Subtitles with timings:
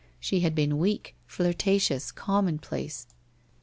[0.19, 3.05] Bhe had been weak, flirtations, commonplace.